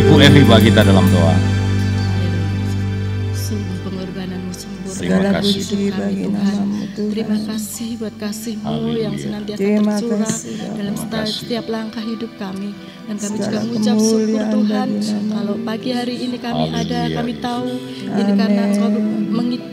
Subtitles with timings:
[0.00, 1.36] Ibu Evi bagi kita dalam doa.
[5.10, 5.54] Segala kasih.
[5.66, 6.30] puji bagi Tuhan.
[6.30, 7.10] namamu Tuhan.
[7.10, 10.76] Terima kasih buat kasih-Mu yang senantiasa Terima tercurah kasih, Bapak.
[10.78, 10.94] dalam
[11.26, 12.70] setiap, langkah hidup kami.
[13.10, 14.88] Dan kami Segala juga mengucap syukur Tuhan
[15.34, 17.66] kalau pagi hari ini kami ada, kami tahu
[18.06, 18.62] ini karena.
[18.70, 18.90] Engkau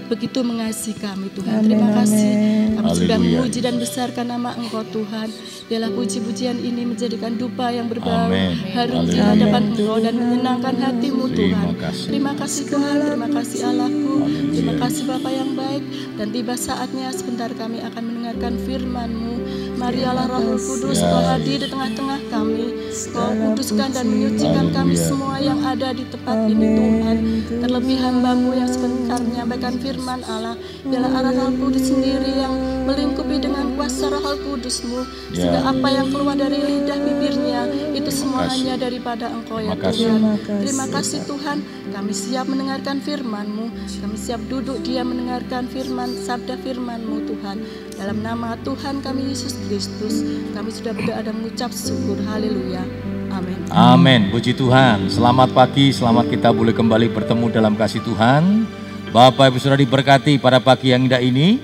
[0.08, 1.62] begitu mengasihi kami Tuhan.
[1.62, 2.32] Amin, Terima kasih
[2.80, 3.38] kami sudah Haleluya.
[3.44, 5.28] memuji dan besarkan nama Engkau Tuhan.
[5.68, 8.32] Biarlah puji-pujian ini menjadikan dupa yang berbau
[8.72, 11.66] harum di hadapan Amin, Engkau dan menyenangkan hatimu Tuhan.
[12.08, 14.16] Terima kasih Tuhan, terima kasih Allahku,
[14.56, 15.84] terima kasih Bapa yang baik
[16.16, 19.36] dan tiba saatnya sebentar kami akan mendengarkan firman-Mu.
[19.76, 21.04] Mari Allah Roh Kudus.
[21.04, 22.96] Kau hadir di tengah-tengah kami.
[23.12, 27.18] Kau kuduskan dan menyucikan kami semua yang ada di tempat ini Tuhan.
[27.60, 30.56] Terlebih hamba-Mu yang sebentar menyampaikan firman Allah.
[30.88, 32.56] Biarlah arah Roh Kudus sendiri yang
[32.88, 35.04] melingkupi dengan kuasa Roh Kudus-Mu.
[35.36, 35.44] Ya.
[35.44, 38.64] Sehingga apa yang keluar dari lidah bibirnya itu semua kasih.
[38.64, 39.76] hanya daripada Engkau ya.
[39.76, 40.40] Tuhan.
[40.64, 41.58] Terima kasih Tuhan,
[41.98, 43.74] kami siap mendengarkan firman-Mu.
[44.06, 47.58] Kami siap duduk dia mendengarkan firman, sabda firman-Mu Tuhan.
[47.98, 50.22] Dalam nama Tuhan kami Yesus Kristus,
[50.54, 52.22] kami sudah berdoa dan mengucap syukur.
[52.30, 52.86] Haleluya.
[53.34, 53.58] Amin.
[53.74, 54.22] Amin.
[54.30, 55.10] Puji Tuhan.
[55.10, 58.70] Selamat pagi, selamat kita boleh kembali bertemu dalam kasih Tuhan.
[59.10, 61.58] Bapak Ibu sudah diberkati pada pagi yang indah ini.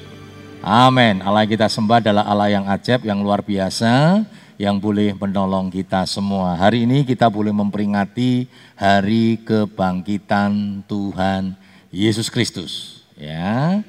[0.66, 1.22] Amin.
[1.22, 4.26] Allah yang kita sembah adalah Allah yang ajaib, yang luar biasa,
[4.58, 6.54] yang boleh menolong kita semua.
[6.58, 8.46] Hari ini kita boleh memperingati
[8.78, 11.58] hari kebangkitan Tuhan
[11.90, 13.04] Yesus Kristus.
[13.18, 13.82] Ya,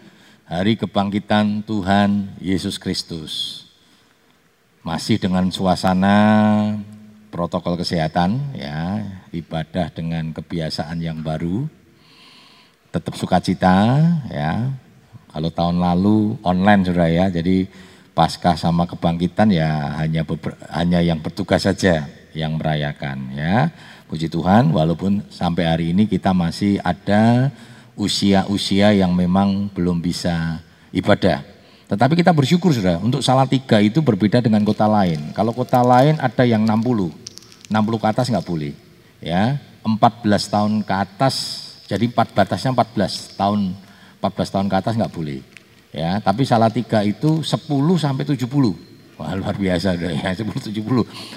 [0.45, 3.65] hari kebangkitan Tuhan Yesus Kristus
[4.85, 6.17] masih dengan suasana
[7.33, 9.01] protokol kesehatan ya
[9.33, 11.65] ibadah dengan kebiasaan yang baru
[12.93, 13.97] tetap sukacita
[14.29, 14.71] ya
[15.33, 17.67] kalau tahun lalu online sudah ya jadi
[18.15, 23.75] pasca sama kebangkitan ya hanya beber- hanya yang bertugas saja yang merayakan ya.
[24.07, 27.51] Puji Tuhan walaupun sampai hari ini kita masih ada
[27.99, 30.63] usia-usia yang memang belum bisa
[30.95, 31.43] ibadah.
[31.91, 35.35] Tetapi kita bersyukur sudah untuk Salatiga itu berbeda dengan kota lain.
[35.35, 37.11] Kalau kota lain ada yang 60
[37.69, 38.73] 60 ke atas nggak boleh
[39.19, 39.59] ya.
[39.85, 41.35] 14 tahun ke atas
[41.85, 43.77] jadi empat batasnya 14 tahun
[44.25, 45.45] 14 tahun ke atas nggak boleh
[45.95, 47.55] ya tapi salah tiga itu 10
[47.95, 48.43] sampai 70
[49.15, 50.83] wah luar biasa udah ya 10 70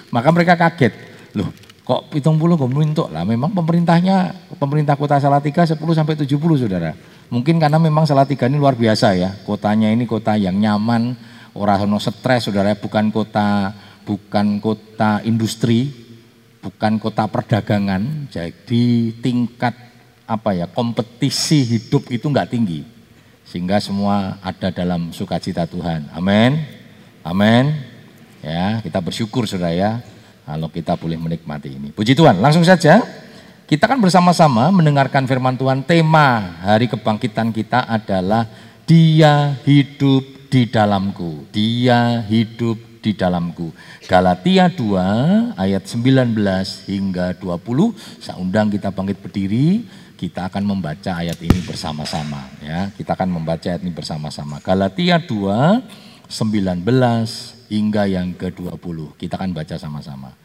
[0.10, 0.94] maka mereka kaget.
[1.38, 1.54] Loh
[1.88, 2.68] kok pitung puluh kok
[3.14, 6.92] lah memang pemerintahnya pemerintah kota Salatiga 10 sampai 70 saudara.
[7.32, 9.32] Mungkin karena memang Salatiga ini luar biasa ya.
[9.48, 11.16] Kotanya ini kota yang nyaman
[11.56, 12.76] orang ono stres saudara.
[12.76, 13.72] Bukan kota
[14.04, 16.08] bukan kota industri
[16.68, 19.72] bukan kota perdagangan, jadi tingkat
[20.28, 22.84] apa ya kompetisi hidup itu nggak tinggi,
[23.48, 26.12] sehingga semua ada dalam sukacita Tuhan.
[26.12, 26.60] Amin,
[27.24, 27.72] amin.
[28.44, 29.92] Ya kita bersyukur saudara ya
[30.48, 31.90] kalau kita boleh menikmati ini.
[31.92, 32.40] Puji Tuhan.
[32.40, 33.04] Langsung saja
[33.68, 35.84] kita kan bersama-sama mendengarkan firman Tuhan.
[35.84, 38.48] Tema hari kebangkitan kita adalah
[38.88, 41.44] Dia hidup di dalamku.
[41.52, 43.76] Dia hidup di dalamku.
[44.08, 46.36] Galatia 2 ayat 19
[46.88, 48.24] hingga 20.
[48.24, 49.84] Saya undang kita bangkit berdiri,
[50.18, 52.90] kita akan membaca ayat ini bersama-sama ya.
[52.98, 54.58] Kita akan membaca ayat ini bersama-sama.
[54.66, 56.84] Galatia 2 19
[57.72, 59.16] hingga yang ke-20.
[59.16, 60.36] Kita akan baca sama-sama.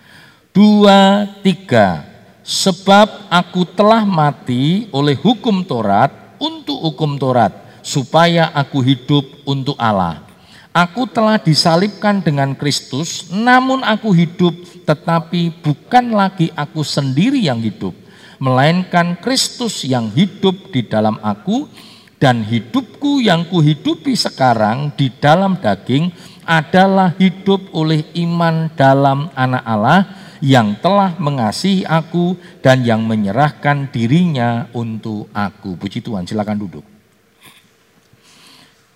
[0.54, 2.06] Dua, tiga.
[2.42, 6.10] Sebab aku telah mati oleh hukum Taurat
[6.42, 7.54] untuk hukum Taurat,
[7.86, 10.26] supaya aku hidup untuk Allah.
[10.72, 14.56] Aku telah disalibkan dengan Kristus, namun aku hidup,
[14.88, 17.92] tetapi bukan lagi aku sendiri yang hidup,
[18.42, 21.70] melainkan Kristus yang hidup di dalam aku,
[22.18, 26.10] dan hidupku yang kuhidupi sekarang di dalam daging
[26.42, 30.00] adalah hidup oleh iman dalam Anak Allah
[30.42, 35.78] yang telah mengasihi aku dan yang menyerahkan dirinya untuk aku.
[35.78, 36.86] Puji Tuhan, silakan duduk.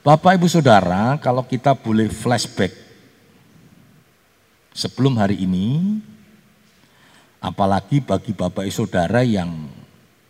[0.07, 2.71] Bapak Ibu Saudara, kalau kita boleh flashback
[4.71, 5.99] sebelum hari ini,
[7.47, 9.71] apalagi bagi Bapak Ibu Saudara yang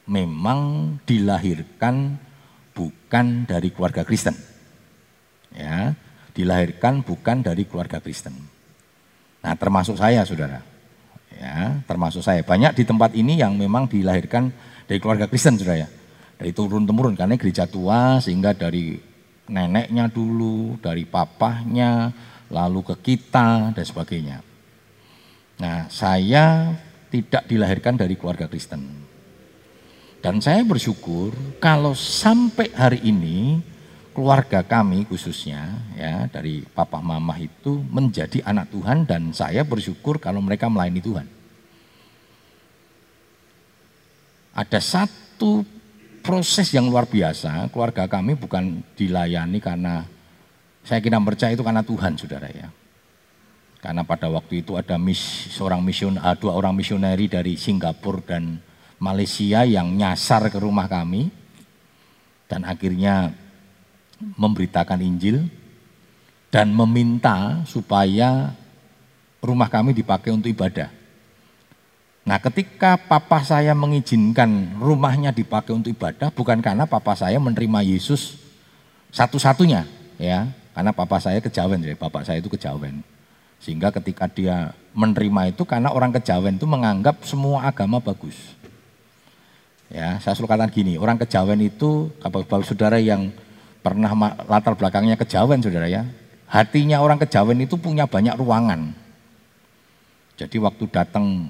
[0.05, 2.21] memang dilahirkan
[2.77, 4.37] bukan dari keluarga Kristen.
[5.57, 5.97] Ya,
[6.37, 8.37] dilahirkan bukan dari keluarga Kristen.
[9.41, 10.61] Nah, termasuk saya, Saudara.
[11.33, 12.45] Ya, termasuk saya.
[12.45, 14.53] Banyak di tempat ini yang memang dilahirkan
[14.85, 15.89] dari keluarga Kristen, Saudara ya.
[16.37, 19.01] Dari turun temurun karena gereja tua sehingga dari
[19.49, 22.13] neneknya dulu, dari papahnya,
[22.53, 24.45] lalu ke kita dan sebagainya.
[25.57, 26.77] Nah, saya
[27.21, 28.85] tidak dilahirkan dari keluarga Kristen.
[30.21, 31.33] Dan saya bersyukur
[31.63, 33.63] kalau sampai hari ini
[34.13, 40.43] keluarga kami khususnya ya dari papa mama itu menjadi anak Tuhan dan saya bersyukur kalau
[40.43, 41.27] mereka melayani Tuhan.
[44.57, 45.61] ada satu
[46.25, 47.69] proses yang luar biasa.
[47.69, 50.09] Keluarga kami bukan dilayani karena
[50.81, 52.73] saya kira percaya itu karena Tuhan, saudara ya.
[53.81, 55.21] Karena pada waktu itu ada mis,
[55.53, 58.59] seorang mision, ah, dua orang misioneri dari Singapura dan
[58.97, 61.29] Malaysia yang nyasar ke rumah kami
[62.49, 63.37] dan akhirnya
[64.17, 65.45] memberitakan Injil
[66.49, 68.57] dan meminta supaya
[69.45, 70.89] rumah kami dipakai untuk ibadah.
[72.27, 78.41] Nah, ketika papa saya mengizinkan rumahnya dipakai untuk ibadah bukan karena papa saya menerima Yesus
[79.15, 79.87] satu-satunya,
[80.19, 83.05] ya, karena papa saya kejawen, jadi bapak saya itu kejawen.
[83.61, 88.37] Sehingga ketika dia menerima itu karena orang kejawen itu menganggap semua agama bagus.
[89.87, 93.31] Ya, saya selalu katakan gini, orang kejawen itu, bapak-bapak saudara yang
[93.87, 94.11] pernah
[94.51, 96.03] latar belakangnya kejawen saudara ya,
[96.51, 98.91] hatinya orang kejawen itu punya banyak ruangan.
[100.37, 101.49] Jadi waktu datang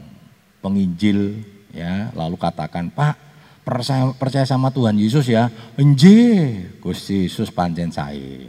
[0.62, 1.43] penginjil
[1.75, 3.14] ya lalu katakan Pak
[3.62, 8.47] percaya, percaya sama Tuhan Yesus ya enje Gusti Yesus panjen saya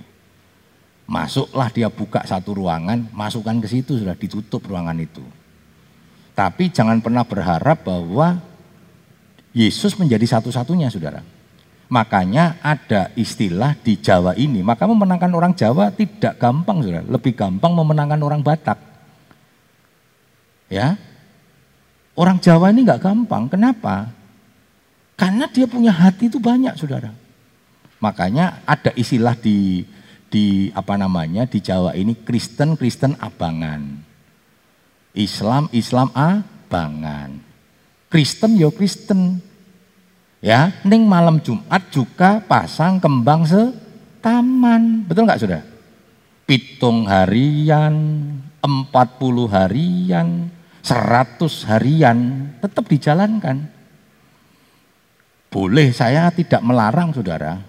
[1.07, 5.23] masuklah dia buka satu ruangan masukkan ke situ sudah ditutup ruangan itu
[6.35, 8.37] tapi jangan pernah berharap bahwa
[9.55, 11.23] Yesus menjadi satu-satunya saudara
[11.87, 17.71] makanya ada istilah di Jawa ini maka memenangkan orang Jawa tidak gampang saudara lebih gampang
[17.71, 18.87] memenangkan orang Batak
[20.67, 20.99] Ya,
[22.19, 23.47] orang Jawa ini nggak gampang.
[23.47, 24.11] Kenapa?
[25.15, 27.15] Karena dia punya hati itu banyak, saudara.
[28.03, 29.87] Makanya ada istilah di
[30.27, 34.03] di apa namanya di Jawa ini Kristen Kristen abangan,
[35.15, 37.31] Islam Islam abangan,
[38.11, 39.43] Kristen yo Kristen.
[40.37, 45.61] Ya, ning malam Jumat juga pasang kembang setaman, betul nggak sudah?
[46.45, 47.97] Pitung harian,
[48.61, 50.53] empat puluh harian,
[50.87, 52.17] 100 harian
[52.63, 53.67] tetap dijalankan.
[55.51, 57.59] Boleh saya tidak melarang saudara.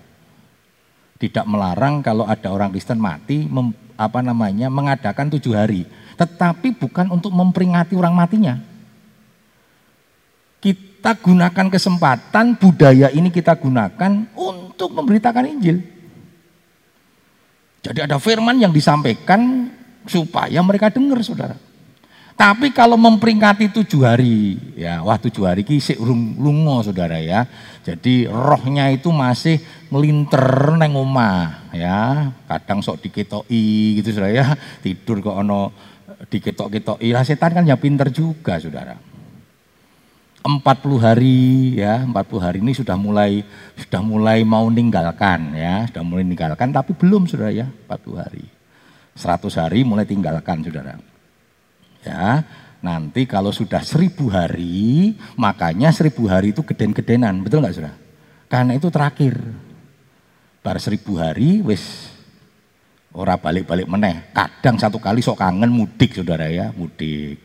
[1.19, 5.83] Tidak melarang kalau ada orang Kristen mati mem, apa namanya mengadakan tujuh hari.
[6.15, 8.55] Tetapi bukan untuk memperingati orang matinya.
[10.63, 15.83] Kita gunakan kesempatan budaya ini kita gunakan untuk memberitakan Injil.
[17.83, 19.71] Jadi ada firman yang disampaikan
[20.07, 21.68] supaya mereka dengar saudara.
[22.39, 25.99] Tapi kalau memperingati tujuh hari, ya wah tujuh hari ki sik
[26.39, 27.51] lungo saudara ya.
[27.83, 29.59] Jadi rohnya itu masih
[29.91, 32.31] melinter neng omah ya.
[32.47, 34.47] Kadang sok diketoki gitu saudara ya.
[34.79, 35.75] Tidur kok ono
[36.31, 37.11] diketok-ketoki.
[37.11, 38.95] Lah setan kan ya pinter juga saudara.
[40.47, 40.63] 40
[41.03, 43.43] hari ya, 40 hari ini sudah mulai
[43.75, 48.47] sudah mulai mau ninggalkan ya, sudah mulai ninggalkan tapi belum saudara ya, 40 hari.
[49.19, 51.08] 100 hari mulai tinggalkan saudara.
[52.09, 52.41] Ya,
[52.81, 58.01] nanti kalau sudah seribu hari, makanya seribu hari itu geden-gedenan, betul nggak saudara?
[58.49, 59.37] Karena itu terakhir.
[60.65, 62.09] Bar seribu hari, wis
[63.13, 64.33] ora balik-balik meneh.
[64.33, 67.45] Kadang satu kali sok kangen mudik saudara ya, mudik.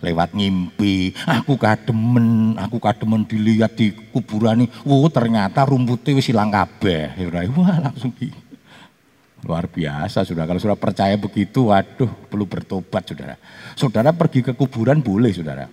[0.00, 6.48] Lewat ngimpi, aku kademen, aku kademen dilihat di kuburan ini, oh ternyata rumputnya wis hilang
[6.48, 7.12] kabeh.
[7.52, 8.47] Wah langsung gitu.
[9.46, 13.38] Luar biasa saudara, kalau sudah percaya begitu, waduh perlu bertobat saudara.
[13.78, 15.70] Saudara pergi ke kuburan boleh saudara.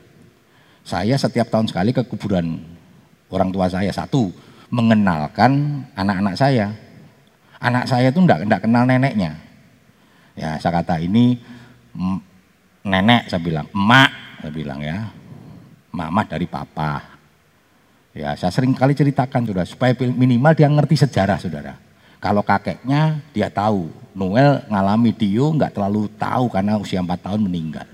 [0.86, 2.62] Saya setiap tahun sekali ke kuburan
[3.34, 3.90] orang tua saya.
[3.90, 4.30] Satu,
[4.70, 6.78] mengenalkan anak-anak saya.
[7.58, 9.34] Anak saya itu enggak, enggak kenal neneknya.
[10.38, 11.42] Ya saya kata ini
[12.86, 14.12] nenek saya bilang, emak
[14.46, 15.10] saya bilang ya.
[15.90, 17.02] Mama dari papa.
[18.14, 21.85] Ya saya sering kali ceritakan saudara, supaya minimal dia ngerti sejarah saudara.
[22.20, 27.88] Kalau kakeknya dia tahu, Noel ngalami Dio nggak terlalu tahu karena usia 4 tahun meninggal.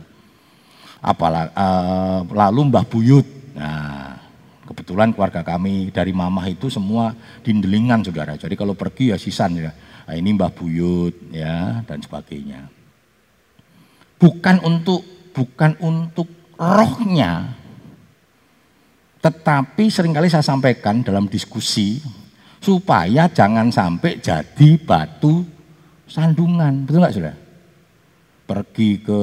[1.01, 3.27] Apalagi uh, eh, lalu Mbah Buyut.
[3.57, 4.21] Nah,
[4.69, 8.37] kebetulan keluarga kami dari mamah itu semua dindelingan saudara.
[8.37, 9.73] Jadi kalau pergi ya sisan ya.
[10.05, 12.69] Nah, ini Mbah Buyut ya dan sebagainya.
[14.21, 15.01] Bukan untuk
[15.33, 16.29] bukan untuk
[16.61, 17.57] rohnya,
[19.21, 22.01] tetapi sering kali saya sampaikan dalam diskusi
[22.61, 25.41] supaya jangan sampai jadi batu
[26.05, 26.85] sandungan.
[26.85, 27.35] Betul nggak sudah?
[28.45, 29.21] Pergi ke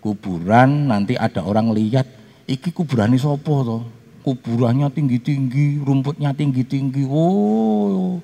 [0.00, 2.08] kuburan nanti ada orang lihat
[2.48, 3.82] iki kuburan sopo toh.
[4.20, 7.08] Kuburannya tinggi-tinggi, rumputnya tinggi-tinggi.
[7.08, 8.20] Oh,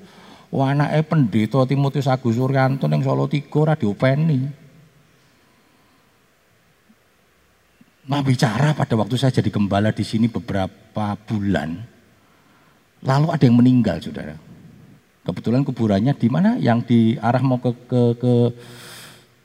[0.53, 4.45] oh anaknya pendeta Timotius Agus Suryanto yang Solo Tigo radio Penny.
[8.07, 11.81] Nah bicara pada waktu saya jadi gembala di sini beberapa bulan,
[13.03, 14.46] lalu ada yang meninggal, saudara.
[15.27, 16.55] Kebetulan kuburannya di mana?
[16.55, 18.33] Yang di arah mau ke ke ke,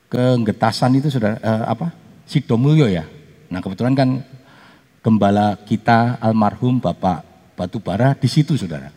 [0.07, 1.91] ke Getasan itu sudah eh, apa?
[2.23, 3.03] Sidomulyo ya.
[3.51, 4.23] Nah kebetulan kan
[5.03, 7.27] gembala kita almarhum Bapak
[7.59, 8.95] batu bara di situ saudara.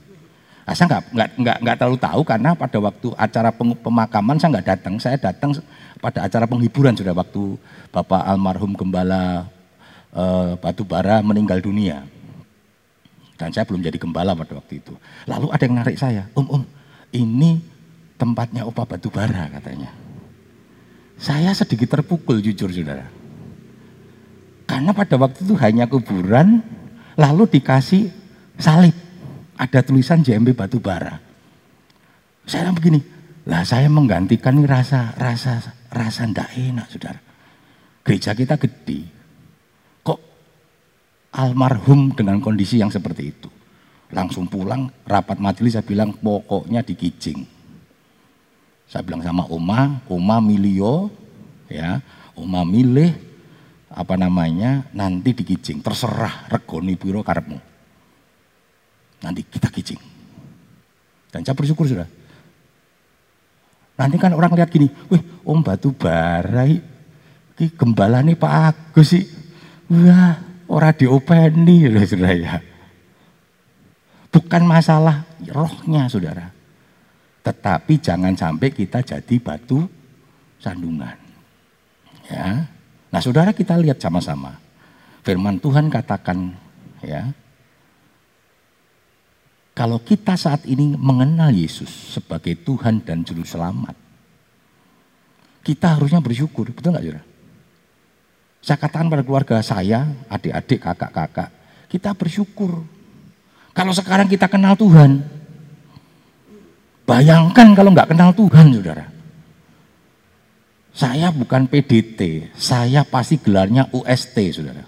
[0.66, 4.66] Nah, saya nggak nggak nggak nggak terlalu tahu karena pada waktu acara pemakaman saya nggak
[4.66, 5.50] datang, saya datang
[5.98, 7.58] pada acara penghiburan sudah waktu
[7.90, 9.46] Bapak almarhum Gembala
[10.14, 12.06] eh, Batu Bara meninggal dunia.
[13.36, 14.96] Dan saya belum jadi gembala pada waktu itu.
[15.28, 16.62] Lalu ada yang narik saya, Om, Om,
[17.16, 17.58] ini
[18.20, 19.88] tempatnya Opa Batu Bara katanya.
[21.16, 23.08] Saya sedikit terpukul jujur saudara.
[24.68, 26.60] Karena pada waktu itu hanya kuburan,
[27.16, 28.12] lalu dikasih
[28.60, 28.92] salib.
[29.56, 31.16] Ada tulisan JMB Batu Bara.
[32.44, 33.00] Saya begini,
[33.48, 37.20] lah saya menggantikan rasa rasa rasa ndak enak saudara.
[38.04, 39.16] Gereja kita gede,
[41.36, 43.48] almarhum dengan kondisi yang seperti itu.
[44.14, 47.42] Langsung pulang, rapat majelis saya bilang pokoknya dikicing.
[48.86, 51.10] Saya bilang sama Oma, Oma milio,
[51.66, 51.98] ya,
[52.38, 53.10] Oma milih
[53.90, 57.58] apa namanya nanti dikicing, terserah regoni piro karepmu.
[59.26, 59.98] Nanti kita kicing.
[61.34, 62.06] Dan saya bersyukur sudah.
[63.96, 66.78] Nanti kan orang lihat gini, wih om batu barai,
[67.74, 69.24] gembala nih Pak Agus sih.
[69.88, 72.54] Wah, Orang diopeni, saudara ya.
[74.36, 76.52] Bukan masalah rohnya, saudara.
[77.40, 79.88] Tetapi jangan sampai kita jadi batu
[80.60, 81.16] sandungan.
[82.28, 82.68] Ya.
[83.08, 84.60] Nah, saudara kita lihat sama-sama.
[85.24, 86.52] Firman Tuhan katakan,
[87.00, 87.32] ya,
[89.72, 93.96] kalau kita saat ini mengenal Yesus sebagai Tuhan dan Juru Selamat,
[95.64, 97.24] kita harusnya bersyukur, betul nggak saudara?
[98.60, 101.50] Saya katakan pada keluarga saya, adik-adik, kakak-kakak,
[101.88, 102.95] kita bersyukur.
[103.76, 105.20] Kalau sekarang kita kenal Tuhan,
[107.04, 109.04] bayangkan kalau nggak kenal Tuhan, saudara.
[110.96, 114.80] Saya bukan PDT, saya pasti gelarnya UST, saudara.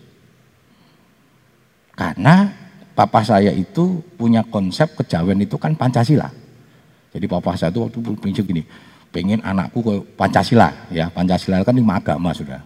[1.93, 2.49] Karena
[2.97, 6.33] papa saya itu punya konsep kejawen itu kan Pancasila.
[7.13, 8.65] Jadi papa saya itu waktu prinsip gini,
[9.13, 12.65] pengen anakku ke Pancasila, ya Pancasila kan lima agama, sudah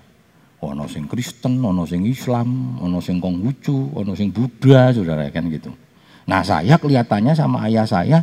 [0.62, 5.74] ono sing Kristen, ono sing Islam, ono sing Konghucu, ono sing Buddha, saudara kan gitu.
[6.26, 8.22] Nah saya kelihatannya sama ayah saya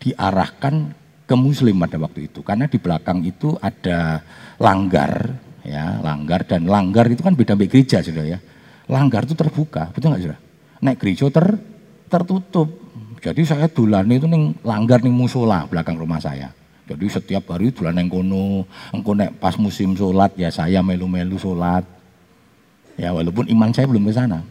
[0.00, 0.96] diarahkan
[1.28, 4.18] ke Muslim pada waktu itu, karena di belakang itu ada
[4.58, 8.38] langgar, ya langgar dan langgar itu kan beda beda gereja, saudara ya.
[8.90, 10.40] Langgar itu terbuka, betul nggak saudara?
[10.82, 11.46] Naik gereja ter
[12.10, 12.68] tertutup.
[13.20, 16.50] Jadi saya dulane itu nih langgar nih musola belakang rumah saya.
[16.90, 21.86] Jadi setiap hari bulan yang kono, engko nek pas musim sholat ya saya melu-melu sholat.
[22.98, 24.42] Ya walaupun iman saya belum ke sana.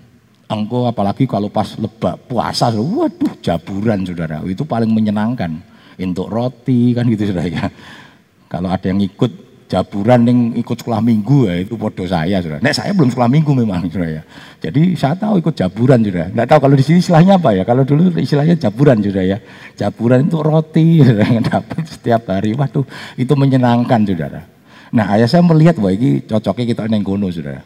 [0.50, 5.62] Engko apalagi kalau pas lebak puasa, waduh jaburan saudara, itu paling menyenangkan.
[6.00, 7.65] Untuk roti kan gitu saudara ya.
[8.50, 9.29] Kalau ada yang ikut
[9.70, 12.58] jaburan yang ikut sekolah minggu ya itu podo saya sudah.
[12.58, 14.24] Nek saya belum sekolah minggu memang sudah ya.
[14.58, 16.34] Jadi saya tahu ikut jaburan sudah.
[16.34, 17.62] Nggak tahu kalau di sini istilahnya apa ya.
[17.62, 19.38] Kalau dulu istilahnya jaburan sudah ya.
[19.77, 20.88] Jaburan itu roti
[21.38, 22.58] yang dapat setiap hari.
[22.58, 22.88] Waduh
[23.22, 24.41] itu menyenangkan saudara.
[24.89, 27.62] Nah ayah saya melihat wah ini cocoknya kita neng kono saudara.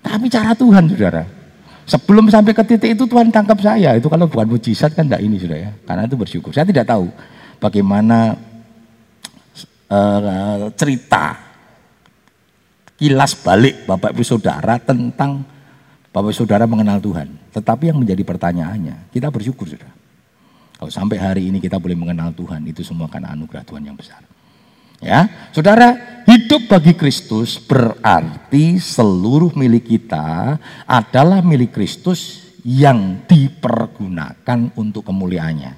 [0.00, 1.39] Tapi cara Tuhan saudara.
[1.90, 3.98] Sebelum sampai ke titik itu Tuhan tangkap saya.
[3.98, 5.70] Itu kalau bukan mujizat kan enggak ini sudah ya.
[5.82, 6.54] Karena itu bersyukur.
[6.54, 7.10] Saya tidak tahu
[7.58, 8.38] bagaimana
[9.90, 11.34] uh, cerita
[12.94, 15.42] kilas balik Bapak Ibu Saudara tentang
[16.14, 17.26] Bapak Ibu Saudara mengenal Tuhan.
[17.50, 19.90] Tetapi yang menjadi pertanyaannya, kita bersyukur sudah.
[20.78, 24.22] Kalau sampai hari ini kita boleh mengenal Tuhan, itu semua kan anugerah Tuhan yang besar.
[25.00, 35.08] Ya, saudara, hidup bagi Kristus berarti seluruh milik kita adalah milik Kristus yang dipergunakan untuk
[35.08, 35.72] kemuliaannya.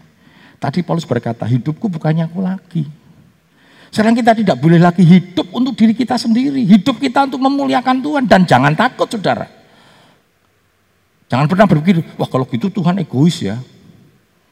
[0.59, 2.83] Tadi Paulus berkata, hidupku bukannya aku lagi,
[3.93, 6.65] sekarang kita tidak boleh lagi hidup untuk diri kita sendiri.
[6.65, 8.25] Hidup kita untuk memuliakan Tuhan.
[8.25, 9.45] Dan jangan takut saudara.
[11.29, 13.61] Jangan pernah berpikir, wah kalau gitu Tuhan egois ya.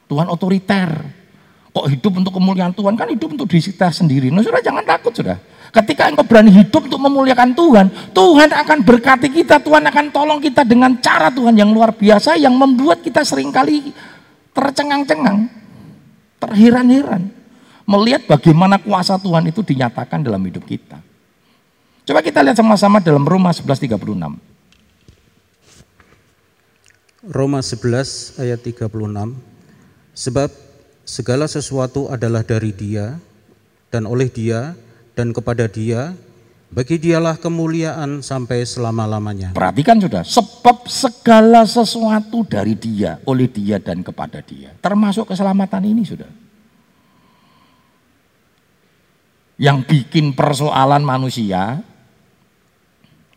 [0.05, 0.93] Tuhan otoriter.
[1.71, 2.99] Kok hidup untuk kemuliaan Tuhan?
[2.99, 4.27] Kan hidup untuk diri kita sendiri.
[4.27, 5.39] Nah saudara jangan takut saudara.
[5.71, 10.67] Ketika engkau berani hidup untuk memuliakan Tuhan, Tuhan akan berkati kita, Tuhan akan tolong kita
[10.67, 13.95] dengan cara Tuhan yang luar biasa yang membuat kita sering kali
[14.51, 15.47] tercengang-cengang,
[16.43, 17.31] terheran-heran
[17.87, 20.99] melihat bagaimana kuasa Tuhan itu dinyatakan dalam hidup kita.
[22.03, 24.35] Coba kita lihat sama-sama dalam Roma 11:36.
[27.31, 29.37] Roma 11 ayat 36.
[30.11, 30.49] Sebab
[31.07, 33.17] segala sesuatu adalah dari Dia
[33.89, 34.73] dan oleh Dia
[35.17, 36.13] dan kepada Dia
[36.71, 39.51] bagi dialah kemuliaan sampai selama-lamanya.
[39.51, 44.71] Perhatikan sudah, sebab segala sesuatu dari dia, oleh dia dan kepada dia.
[44.79, 46.31] Termasuk keselamatan ini sudah.
[49.61, 51.77] yang bikin persoalan manusia,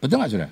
[0.01, 0.51] betul nggak sudah?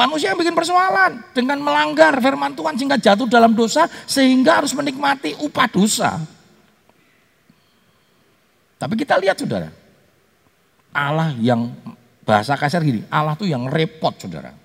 [0.00, 5.36] Manusia yang bikin persoalan dengan melanggar firman Tuhan sehingga jatuh dalam dosa sehingga harus menikmati
[5.36, 6.16] upah dosa.
[8.80, 9.68] Tapi kita lihat saudara,
[10.96, 11.68] Allah yang
[12.24, 14.56] bahasa kasar gini, Allah tuh yang repot saudara.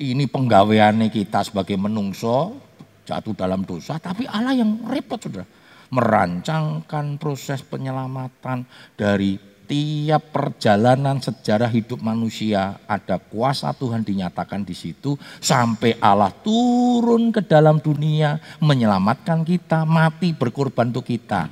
[0.00, 2.56] Ini penggaweannya kita sebagai menungso
[3.04, 5.44] jatuh dalam dosa, tapi Allah yang repot saudara.
[5.92, 8.64] Merancangkan proses penyelamatan
[8.96, 17.34] dari tiap perjalanan sejarah hidup manusia ada kuasa Tuhan dinyatakan di situ sampai Allah turun
[17.34, 21.50] ke dalam dunia menyelamatkan kita, mati berkorban untuk kita.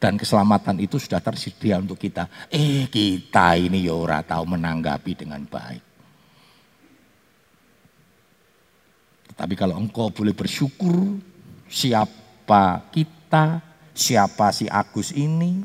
[0.00, 2.26] Dan keselamatan itu sudah tersedia untuk kita.
[2.48, 5.84] Eh kita ini ya ora tahu menanggapi dengan baik.
[9.36, 11.20] Tapi kalau engkau boleh bersyukur
[11.68, 13.60] siapa kita,
[13.92, 15.64] siapa si Agus ini,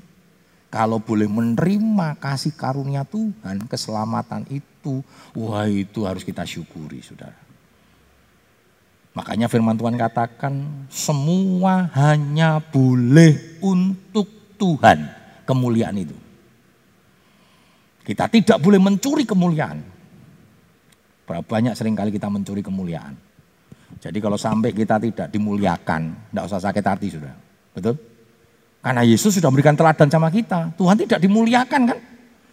[0.75, 4.99] kalau boleh menerima kasih karunia Tuhan, keselamatan itu,
[5.31, 7.39] wah itu harus kita syukuri saudara.
[9.15, 14.27] Makanya firman Tuhan katakan semua hanya boleh untuk
[14.59, 15.07] Tuhan
[15.47, 16.17] kemuliaan itu.
[18.03, 19.79] Kita tidak boleh mencuri kemuliaan.
[21.23, 23.15] Berapa banyak sering kali kita mencuri kemuliaan.
[24.03, 27.31] Jadi kalau sampai kita tidak dimuliakan, tidak usah sakit hati sudah.
[27.71, 27.95] Betul?
[28.85, 30.69] Karena Yesus sudah memberikan teladan sama kita.
[30.77, 31.99] Tuhan tidak dimuliakan kan?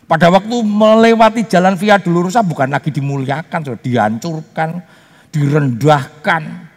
[0.09, 4.81] Pada waktu melewati jalan Via Dolorosa bukan lagi dimuliakan, sudah dihancurkan,
[5.29, 6.73] direndahkan.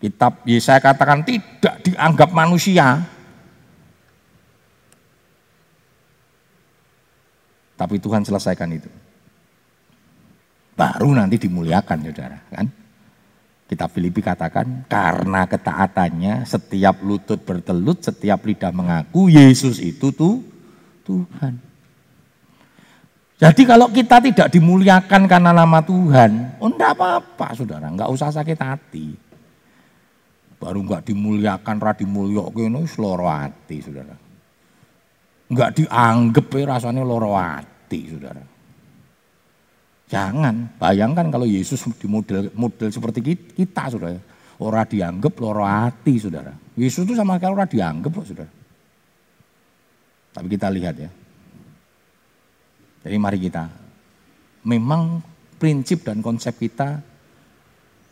[0.00, 3.04] Kitab Yesaya katakan tidak dianggap manusia.
[7.76, 8.88] Tapi Tuhan selesaikan itu.
[10.72, 12.87] Baru nanti dimuliakan saudara kan.
[13.68, 20.40] Kitab Filipi katakan karena ketaatannya setiap lutut bertelut, setiap lidah mengaku Yesus itu tuh
[21.04, 21.60] Tuhan.
[23.38, 28.58] Jadi kalau kita tidak dimuliakan karena nama Tuhan, oh enggak apa-apa saudara, enggak usah sakit
[28.58, 29.14] hati.
[30.58, 34.16] Baru enggak dimuliakan, radimulyo kene loro hati saudara.
[35.52, 38.57] Enggak dianggap ya rasanya loro hati saudara.
[40.08, 43.20] Jangan, bayangkan kalau Yesus di model model seperti
[43.52, 44.16] kita, saudara.
[44.58, 46.50] Orang dianggap loro hati, saudara.
[46.74, 48.52] Yesus itu sama sekali orang dianggap kok, saudara.
[50.32, 51.10] Tapi kita lihat ya.
[53.04, 53.68] Jadi mari kita,
[54.66, 55.22] memang
[55.60, 56.98] prinsip dan konsep kita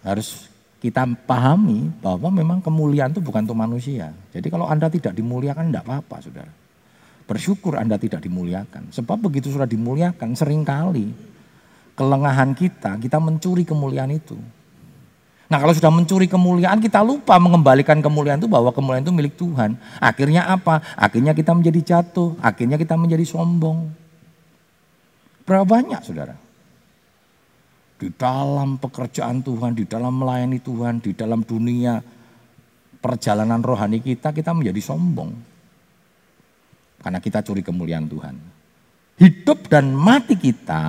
[0.07, 0.47] harus
[0.79, 4.13] kita pahami bahwa memang kemuliaan itu bukan untuk manusia.
[4.31, 6.53] Jadi kalau Anda tidak dimuliakan, tidak apa-apa, saudara.
[7.27, 8.95] Bersyukur Anda tidak dimuliakan.
[8.95, 11.11] Sebab begitu sudah dimuliakan, sering kali
[11.97, 14.37] kelengahan kita, kita mencuri kemuliaan itu.
[15.47, 19.79] Nah kalau sudah mencuri kemuliaan kita lupa mengembalikan kemuliaan itu bahwa kemuliaan itu milik Tuhan.
[20.03, 20.83] Akhirnya apa?
[20.99, 23.89] Akhirnya kita menjadi jatuh, akhirnya kita menjadi sombong.
[25.47, 26.35] Berapa banyak saudara?
[27.97, 32.03] Di dalam pekerjaan Tuhan, di dalam melayani Tuhan, di dalam dunia
[33.01, 35.31] perjalanan rohani kita, kita menjadi sombong.
[37.01, 38.56] Karena kita curi kemuliaan Tuhan.
[39.17, 40.85] Hidup dan mati kita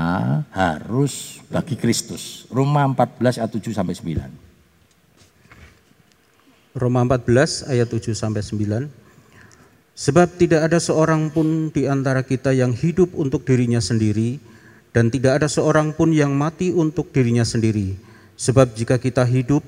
[0.51, 2.43] harus bagi Kristus.
[2.51, 6.75] Roma 14 ayat 7 sampai 9.
[6.75, 8.91] Roma 14 ayat 7 sampai 9.
[9.95, 14.43] Sebab tidak ada seorang pun di antara kita yang hidup untuk dirinya sendiri
[14.91, 17.95] dan tidak ada seorang pun yang mati untuk dirinya sendiri.
[18.35, 19.63] Sebab jika kita hidup,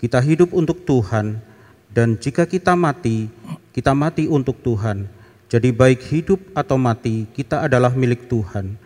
[0.00, 1.44] kita hidup untuk Tuhan
[1.92, 3.28] dan jika kita mati,
[3.76, 5.17] kita mati untuk Tuhan.
[5.48, 8.76] Jadi baik hidup atau mati, kita adalah milik Tuhan.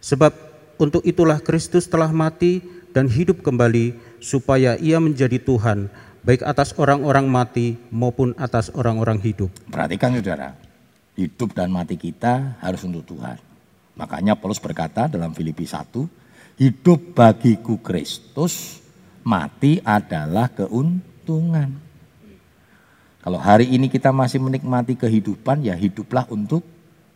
[0.00, 0.32] Sebab
[0.80, 2.64] untuk itulah Kristus telah mati
[2.96, 3.92] dan hidup kembali
[4.24, 5.92] supaya ia menjadi Tuhan,
[6.24, 9.52] baik atas orang-orang mati maupun atas orang-orang hidup.
[9.68, 10.56] Perhatikan saudara,
[11.20, 13.36] hidup dan mati kita harus untuk Tuhan.
[13.96, 15.84] Makanya Paulus berkata dalam Filipi 1,
[16.56, 18.80] hidup bagiku Kristus,
[19.20, 21.85] mati adalah keuntungan.
[23.26, 26.62] Kalau hari ini kita masih menikmati kehidupan, ya hiduplah untuk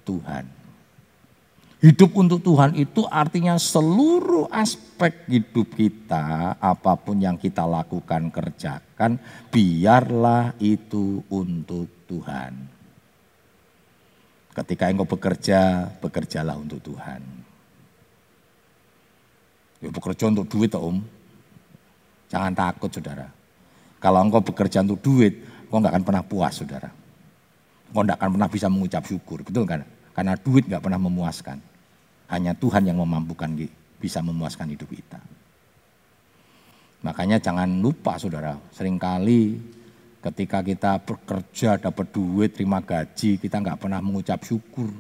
[0.03, 0.43] Tuhan.
[1.79, 9.23] Hidup untuk Tuhan itu artinya seluruh aspek hidup kita, apa pun yang kita lakukan, kerjakan,
[9.55, 12.59] biarlah itu untuk Tuhan.
[14.51, 17.23] Ketika engkau bekerja, bekerjalah untuk Tuhan.
[19.79, 20.99] Ya bekerja untuk duit om.
[22.35, 23.31] Jangan takut saudara.
[24.03, 26.91] Kalau engkau bekerja untuk duit, kau nggak akan pernah puas saudara.
[27.95, 29.87] Kau nggak akan pernah bisa mengucap syukur, betul kan?
[30.11, 31.59] Karena duit nggak pernah memuaskan.
[32.31, 33.55] Hanya Tuhan yang memampukan
[34.03, 35.23] bisa memuaskan hidup kita.
[37.01, 39.57] Makanya jangan lupa saudara, sering kali
[40.21, 44.93] ketika kita bekerja dapat duit, terima gaji, kita nggak pernah mengucap syukur.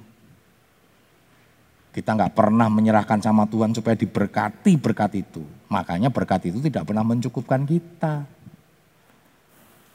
[1.91, 5.43] Kita nggak pernah menyerahkan sama Tuhan supaya diberkati berkat itu.
[5.69, 8.25] Makanya berkat itu tidak pernah mencukupkan kita.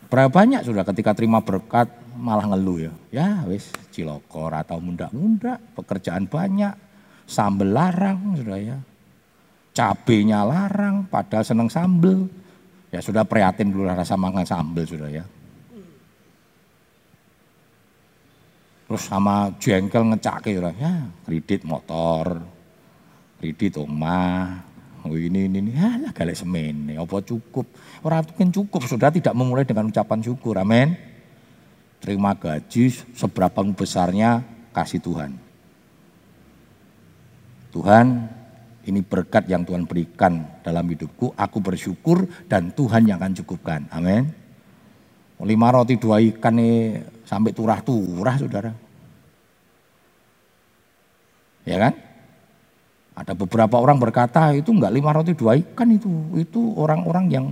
[0.06, 2.94] Berapa banyak sudah ketika terima berkat malah ngeluh ya.
[3.10, 6.74] Ya wis cilokor atau munda-munda, pekerjaan banyak,
[7.26, 8.78] sambel larang sudah ya.
[9.76, 12.32] Cabenya larang, padahal seneng sambel.
[12.94, 15.26] Ya sudah prihatin dulu rasa makan sambel sudah ya.
[18.86, 20.94] Terus sama jengkel ngecake ya, ya
[21.26, 22.46] kredit motor,
[23.41, 23.89] kredit oh
[25.13, 27.70] ini ini ini, ya galak semene, apa cukup?
[28.02, 30.98] Orang itu kan cukup, sudah tidak memulai dengan ucapan syukur, amin.
[32.02, 34.41] Terima gaji seberapa besarnya
[34.74, 35.38] kasih Tuhan.
[37.70, 38.06] Tuhan,
[38.89, 44.26] ini berkat yang Tuhan berikan dalam hidupku, aku bersyukur dan Tuhan yang akan cukupkan, amin.
[45.44, 48.72] Lima roti dua ikan nih sampai turah-turah saudara.
[51.68, 51.94] Ya kan?
[53.25, 56.13] Ada beberapa orang berkata itu enggak lima roti dua ikan itu.
[56.38, 57.45] Itu orang-orang yang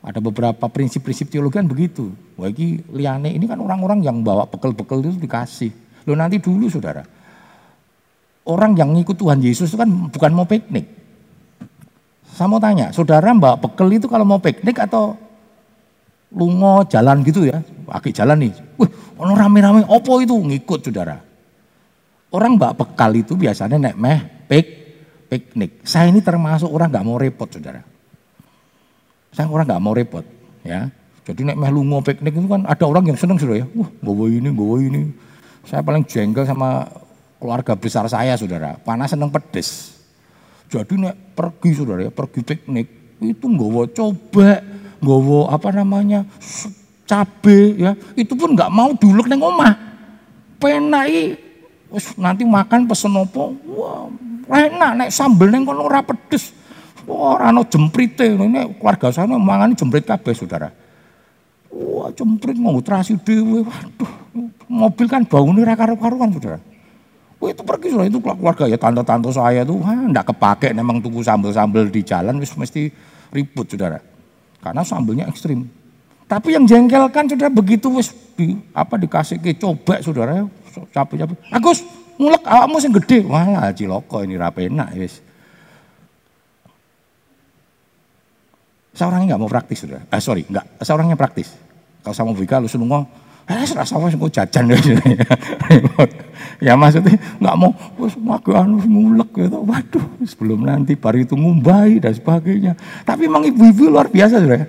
[0.00, 2.08] ada beberapa prinsip-prinsip teologi kan begitu.
[2.40, 5.72] Bagi liane ini kan orang-orang yang bawa bekal-bekal itu dikasih.
[6.08, 7.04] Lo nanti dulu saudara.
[8.48, 10.88] Orang yang ngikut Tuhan Yesus itu kan bukan mau piknik.
[12.32, 15.20] Saya mau tanya, saudara bawa bekal itu kalau mau piknik atau
[16.32, 18.52] lungo jalan gitu ya, pakai jalan nih.
[18.80, 21.20] Wih, orang rame-rame, opo itu ngikut saudara.
[22.34, 24.18] Orang mbak bekal itu biasanya naik meh,
[24.50, 24.66] pik,
[25.30, 25.86] piknik.
[25.86, 27.86] Saya ini termasuk orang nggak mau repot saudara.
[29.30, 30.26] Saya orang nggak mau repot
[30.66, 30.90] ya.
[31.22, 33.66] Jadi naik meh lungo piknik itu kan ada orang yang seneng saudara ya.
[33.78, 35.14] Wah, bawa ini, bawa ini.
[35.62, 36.90] Saya paling jengkel sama
[37.38, 38.82] keluarga besar saya saudara.
[38.82, 39.94] Panas seneng pedes.
[40.66, 42.86] Jadi naik pergi saudara ya, pergi piknik
[43.22, 44.58] itu nggak coba
[44.98, 46.26] nggowo apa namanya
[47.04, 49.76] cabe ya itu pun nggak mau duluk neng omah
[50.56, 51.36] penai
[52.18, 54.10] nanti makan pesen opo wah
[54.60, 56.52] enak nek sambel neng kono ora pedes.
[57.04, 58.32] Ora ono jemprite.
[58.32, 60.72] Ini keluarga sana mangani jemprit kabeh saudara.
[61.68, 64.12] Wah jemprit mau terasi dewe waduh
[64.70, 66.58] mobil kan bau nih karu-karuan saudara.
[67.42, 71.20] Wah itu pergi sudah itu keluarga ya tante-tante saya tuh wah enggak kepake memang tunggu
[71.20, 72.88] sambel-sambel di jalan wis mesti
[73.34, 74.00] ribut saudara.
[74.64, 75.68] Karena sambelnya ekstrim.
[76.24, 80.48] Tapi yang jengkelkan sudah begitu wis di, apa dikasih ke coba saudara
[80.90, 81.36] capek-capek.
[81.54, 81.86] Agus
[82.18, 83.22] ngulek awakmu sing gede.
[83.26, 85.22] Wah, ciloko ini rapena wis.
[88.94, 90.06] Seorangnya nggak mau praktis sudah.
[90.06, 90.82] Eh sorry, nggak.
[90.86, 91.50] Seorangnya praktis.
[92.06, 93.02] Kalau sama Vika lu ngomong,
[93.50, 94.70] eh serasa wis engko jajan
[96.64, 99.58] ya maksudnya nggak mau wis makan ngulek gitu.
[99.66, 102.78] Waduh, sebelum nanti pari itu ngumbai dan sebagainya.
[103.02, 104.62] Tapi emang ibu-ibu luar biasa sudah.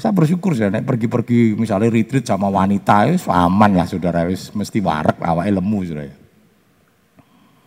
[0.00, 5.20] Saya bersyukur sudah pergi-pergi misalnya retreat sama wanita itu aman lah saudara wis mesti warak
[5.20, 6.16] awak lemu sudah ya.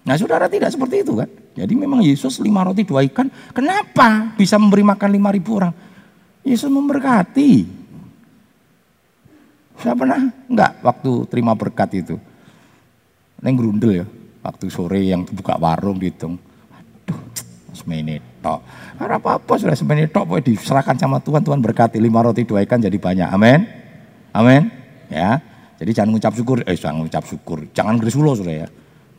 [0.04, 1.30] Nah saudara tidak seperti itu kan.
[1.54, 3.30] Jadi memang Yesus lima roti dua ikan.
[3.54, 5.78] Kenapa bisa memberi makan lima ribu orang?
[6.42, 7.84] Yesus memberkati.
[9.78, 12.18] Saya pernah enggak waktu terima berkat itu.
[13.46, 14.06] Neng grundel ya.
[14.42, 16.42] Waktu sore yang buka warung dihitung.
[17.84, 18.64] Semenit tok.
[18.96, 21.44] Karena apa-apa sudah semenit tok boleh diserahkan sama Tuhan.
[21.44, 23.28] Tuhan berkati lima roti dua ikan jadi banyak.
[23.28, 23.68] Amin.
[24.32, 24.72] Amin.
[25.12, 25.44] Ya.
[25.76, 26.64] Jadi jangan ngucap syukur.
[26.64, 27.68] Eh jangan ngucap syukur.
[27.76, 28.68] Jangan grisulo sudah ya.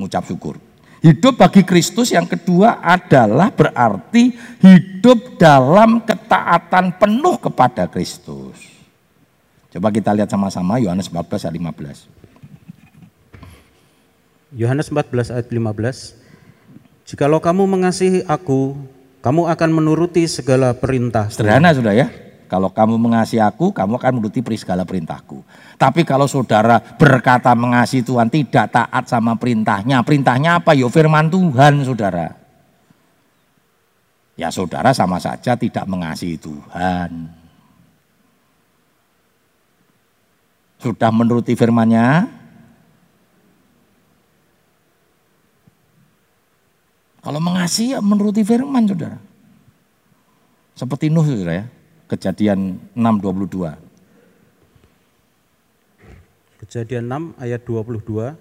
[0.01, 0.57] Ngucap syukur.
[1.05, 4.33] Hidup bagi Kristus yang kedua adalah berarti
[4.65, 8.57] hidup dalam ketaatan penuh kepada Kristus.
[9.69, 12.09] Coba kita lihat sama-sama Yohanes 14 ayat 15.
[14.57, 16.24] Yohanes 14 ayat 15.
[17.05, 18.73] Jikalau kamu mengasihi aku,
[19.21, 21.29] kamu akan menuruti segala perintah.
[21.29, 22.09] Sederhana sudah ya.
[22.49, 25.41] Kalau kamu mengasihi aku, kamu akan menuruti segala perintahku.
[25.81, 30.05] Tapi kalau saudara berkata mengasihi Tuhan tidak taat sama perintahnya.
[30.05, 30.77] Perintahnya apa?
[30.77, 32.37] Yo firman Tuhan saudara.
[34.37, 37.33] Ya saudara sama saja tidak mengasihi Tuhan.
[40.85, 42.44] Sudah menuruti firmannya?
[47.25, 49.17] Kalau mengasihi ya menuruti firman saudara.
[50.77, 51.67] Seperti Nuh saudara ya.
[52.05, 53.81] Kejadian 6.22.
[56.61, 58.37] Kejadian 6 ayat 22.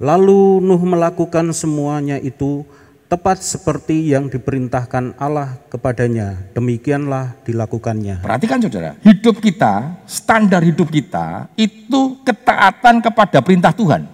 [0.00, 2.64] Lalu Nuh melakukan semuanya itu
[3.12, 6.48] tepat seperti yang diperintahkan Allah kepadanya.
[6.56, 8.24] Demikianlah dilakukannya.
[8.24, 14.08] Perhatikan saudara, hidup kita, standar hidup kita itu ketaatan kepada perintah Tuhan.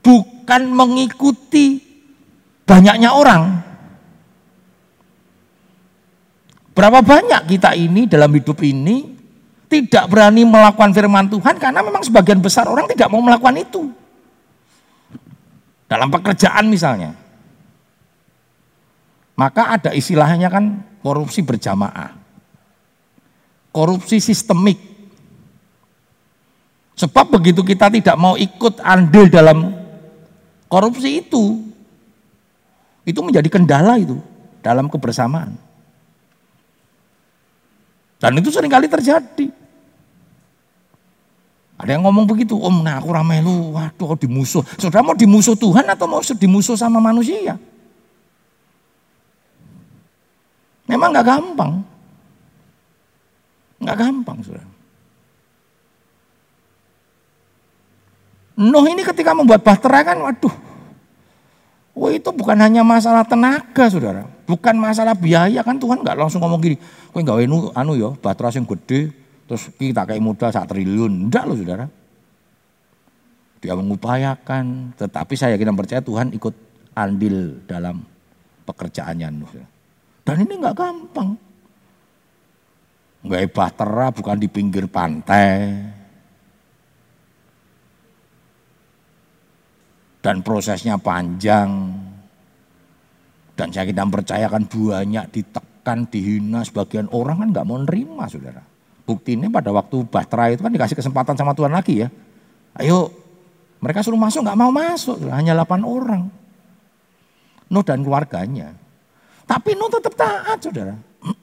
[0.00, 1.91] Bukan mengikuti
[2.72, 3.60] banyaknya orang.
[6.72, 9.12] Berapa banyak kita ini dalam hidup ini
[9.68, 13.92] tidak berani melakukan firman Tuhan karena memang sebagian besar orang tidak mau melakukan itu.
[15.84, 17.12] Dalam pekerjaan misalnya.
[19.36, 22.16] Maka ada istilahnya kan korupsi berjamaah.
[23.68, 24.80] Korupsi sistemik.
[26.96, 29.76] Sebab begitu kita tidak mau ikut andil dalam
[30.68, 31.71] korupsi itu,
[33.02, 34.18] itu menjadi kendala itu
[34.62, 35.58] dalam kebersamaan.
[38.22, 39.50] Dan itu sering kali terjadi.
[41.82, 44.62] Ada yang ngomong begitu, om nah aku ramai lu, waduh dimusuh.
[44.78, 47.58] Saudara mau dimusuh Tuhan atau mau dimusuh sama manusia?
[50.86, 51.82] Memang nggak gampang.
[53.82, 54.70] Nggak gampang, saudara.
[58.62, 60.54] Nuh ini ketika membuat bahtera kan, waduh,
[62.02, 66.58] Wah itu bukan hanya masalah tenaga saudara, bukan masalah biaya kan Tuhan nggak langsung ngomong
[66.58, 66.74] gini,
[67.14, 69.14] kowe nggak anu, anu ya bahtera yang gede,
[69.46, 71.86] terus kita kayak modal satu triliun, enggak loh saudara.
[73.62, 76.54] Dia mengupayakan, tetapi saya yakin percaya Tuhan ikut
[76.98, 78.02] andil dalam
[78.66, 79.46] pekerjaannya.
[80.26, 81.38] Dan ini nggak gampang.
[83.22, 85.86] Nggak bahtera bukan di pinggir pantai,
[90.22, 91.68] dan prosesnya panjang.
[93.52, 98.64] Dan saya kita percayakan banyak ditekan, dihina, sebagian orang kan nggak mau nerima saudara.
[99.02, 102.08] Bukti ini pada waktu Bahtera itu kan dikasih kesempatan sama Tuhan lagi ya.
[102.78, 103.12] Ayo
[103.82, 106.30] mereka suruh masuk nggak mau masuk, hanya 8 orang.
[107.68, 108.72] Nuh dan keluarganya.
[109.44, 110.94] Tapi Nuh tetap taat saudara.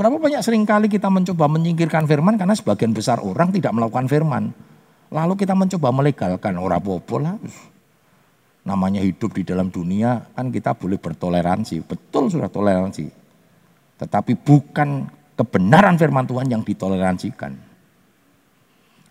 [0.00, 4.50] Berapa banyak sering kali kita mencoba menyingkirkan firman karena sebagian besar orang tidak melakukan firman.
[5.12, 7.20] Lalu kita mencoba melegalkan orang popo
[8.64, 11.84] namanya hidup di dalam dunia kan kita boleh bertoleransi.
[11.84, 13.06] Betul sudah toleransi.
[14.00, 17.52] Tetapi bukan kebenaran firman Tuhan yang ditoleransikan.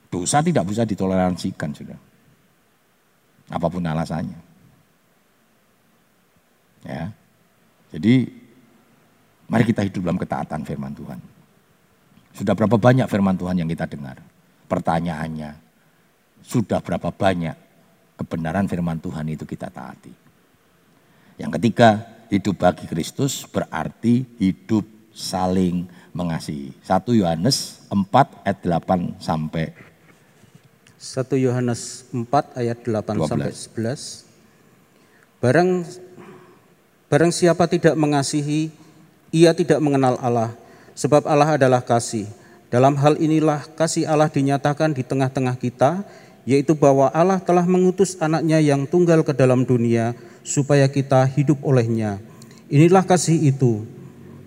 [0.09, 1.97] Dosa tidak bisa ditoleransikan sudah.
[3.53, 4.39] Apa pun alasannya.
[6.83, 7.13] Ya.
[7.93, 8.25] Jadi
[9.47, 11.19] mari kita hidup dalam ketaatan firman Tuhan.
[12.33, 14.17] Sudah berapa banyak firman Tuhan yang kita dengar?
[14.65, 15.53] Pertanyaannya,
[16.41, 17.53] sudah berapa banyak
[18.17, 20.13] kebenaran firman Tuhan itu kita taati.
[21.37, 21.89] Yang ketiga,
[22.29, 26.73] hidup bagi Kristus berarti hidup saling mengasihi.
[26.85, 29.73] 1 Yohanes 4 ayat 8 sampai
[31.03, 33.27] 1 Yohanes 4 ayat 8 12.
[33.27, 34.23] sampai 11.
[35.43, 35.83] Barang
[37.11, 38.71] barang siapa tidak mengasihi,
[39.27, 40.55] ia tidak mengenal Allah,
[40.95, 42.23] sebab Allah adalah kasih.
[42.71, 46.07] Dalam hal inilah kasih Allah dinyatakan di tengah-tengah kita,
[46.43, 52.19] yaitu bahwa Allah telah mengutus anaknya yang tunggal ke dalam dunia supaya kita hidup olehnya.
[52.67, 53.87] Inilah kasih itu.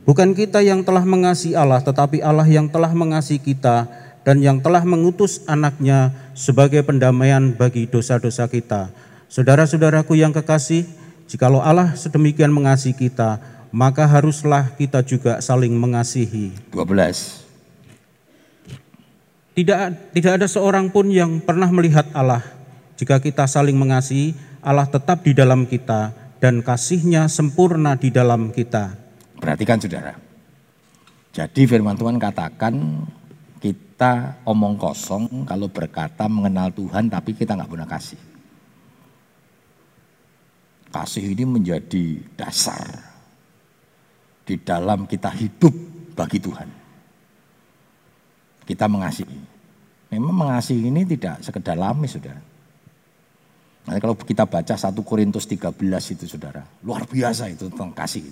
[0.06, 3.90] Bukan kita yang telah mengasihi Allah, tetapi Allah yang telah mengasihi kita
[4.22, 8.90] dan yang telah mengutus anaknya sebagai pendamaian bagi dosa-dosa kita.
[9.26, 10.86] Saudara-saudaraku yang kekasih,
[11.26, 13.42] jikalau Allah sedemikian mengasihi kita,
[13.74, 16.54] maka haruslah kita juga saling mengasihi.
[16.70, 17.45] 12.
[19.56, 22.44] Tidak, tidak ada seorang pun yang pernah melihat Allah.
[23.00, 28.92] Jika kita saling mengasihi, Allah tetap di dalam kita dan kasihnya sempurna di dalam kita.
[29.40, 30.12] Perhatikan saudara.
[31.32, 32.76] Jadi firman Tuhan katakan
[33.56, 38.20] kita omong kosong kalau berkata mengenal Tuhan tapi kita nggak punya kasih.
[40.92, 42.84] Kasih ini menjadi dasar
[44.44, 45.72] di dalam kita hidup
[46.12, 46.75] bagi Tuhan
[48.66, 49.38] kita mengasihi.
[50.10, 52.42] Memang mengasihi ini tidak sekedar lamis, saudara.
[53.86, 55.70] Nanti kalau kita baca 1 Korintus 13
[56.18, 58.26] itu, saudara, luar biasa itu tentang kasih.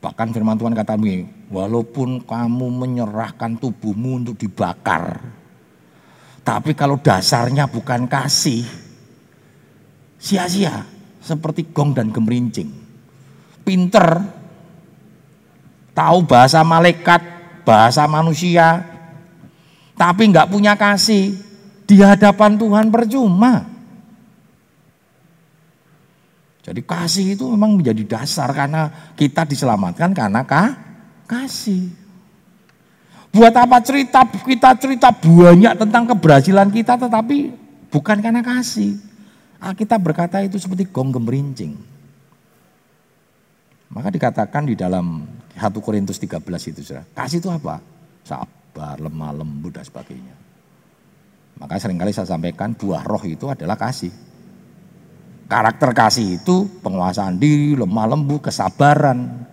[0.00, 5.20] Bahkan firman Tuhan kata begini, walaupun kamu menyerahkan tubuhmu untuk dibakar,
[6.40, 8.64] tapi kalau dasarnya bukan kasih,
[10.16, 10.84] sia-sia
[11.20, 12.72] seperti gong dan gemerincing.
[13.60, 14.24] Pinter,
[15.92, 17.20] tahu bahasa malaikat,
[17.62, 18.84] bahasa manusia,
[19.98, 21.36] tapi nggak punya kasih
[21.84, 23.66] di hadapan Tuhan percuma.
[26.60, 30.90] Jadi kasih itu memang menjadi dasar karena kita diselamatkan karena kah?
[31.30, 31.94] kasih.
[33.30, 37.54] Buat apa cerita kita cerita banyak tentang keberhasilan kita tetapi
[37.86, 38.98] bukan karena kasih.
[39.78, 41.78] Kita berkata itu seperti gong gemerincing.
[43.90, 45.26] Maka dikatakan di dalam
[45.60, 46.40] 1 Korintus 13
[46.72, 47.04] itu saudara.
[47.12, 48.00] Kasih itu apa?
[48.24, 50.36] sabar, lemah lembut dan sebagainya.
[51.60, 54.12] Maka sering kali saya sampaikan buah roh itu adalah kasih.
[55.50, 59.44] Karakter kasih itu penguasaan diri, lemah lembut, kesabaran.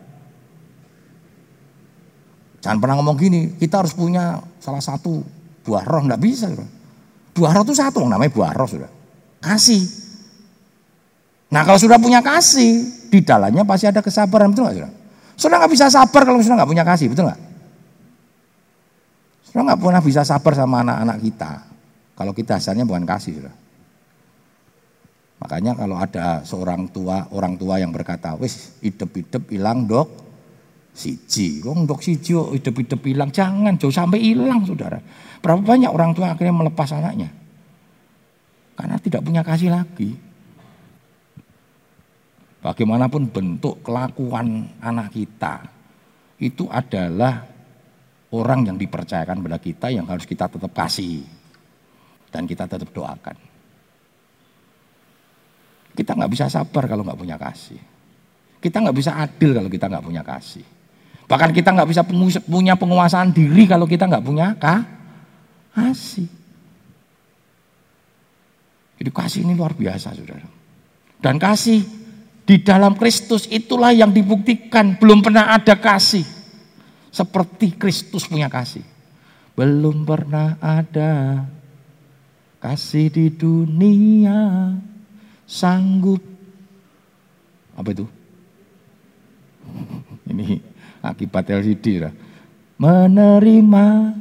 [2.61, 5.25] Jangan pernah ngomong gini, kita harus punya salah satu
[5.65, 6.47] buah roh, enggak bisa.
[7.33, 8.91] Buah roh itu satu, namanya buah roh sudah.
[9.41, 9.83] Kasih.
[11.49, 14.96] Nah kalau sudah punya kasih, di dalamnya pasti ada kesabaran, betul nggak saudara?
[15.37, 17.41] Saudara nggak bisa sabar kalau sudah nggak punya kasih, betul nggak?
[19.45, 21.51] Saudara nggak pernah bisa sabar sama anak-anak kita.
[22.17, 23.55] Kalau kita asalnya bukan kasih, saudara.
[25.37, 30.09] Makanya kalau ada seorang tua, orang tua yang berkata, wis hidup-hidup hilang dok,
[30.97, 34.97] siji, wong dok siji, hidup-hidup hilang, jangan jauh sampai hilang saudara.
[35.37, 37.29] Berapa banyak orang tua akhirnya melepas anaknya?
[38.73, 40.17] Karena tidak punya kasih lagi.
[42.67, 45.63] Bagaimanapun bentuk kelakuan anak kita,
[46.35, 47.47] itu adalah
[48.35, 51.23] orang yang dipercayakan pada kita yang harus kita tetap kasih.
[52.27, 53.39] Dan kita tetap doakan.
[55.95, 57.79] Kita nggak bisa sabar kalau nggak punya kasih.
[58.59, 60.67] Kita nggak bisa adil kalau kita nggak punya kasih.
[61.23, 62.03] Bahkan kita nggak bisa
[62.43, 66.27] punya penguasaan diri kalau kita nggak punya kasih.
[68.99, 70.51] Jadi kasih ini luar biasa, saudara.
[71.23, 72.06] Dan kasih
[72.47, 76.23] di dalam Kristus itulah yang dibuktikan belum pernah ada kasih
[77.11, 78.87] seperti Kristus punya kasih.
[79.51, 81.43] Belum pernah ada
[82.63, 84.71] kasih di dunia
[85.43, 86.23] sanggup
[87.75, 88.07] apa itu?
[90.31, 90.63] Ini
[91.03, 92.13] akibat LCD lah.
[92.79, 94.15] Menerima